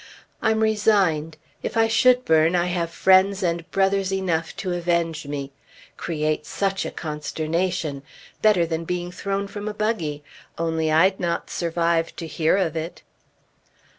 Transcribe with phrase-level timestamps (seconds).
[0.41, 1.37] I'm resigned.
[1.61, 5.51] If I should burn, I have friends and brothers enough to avenge me.
[5.95, 8.01] Create such a consternation!
[8.41, 10.23] Better than being thrown from a buggy
[10.57, 13.03] only I'd not survive to hear of it!